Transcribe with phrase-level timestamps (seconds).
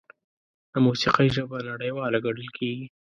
[0.71, 2.85] د موسیقۍ ژبه نړیواله ګڼل کېږي.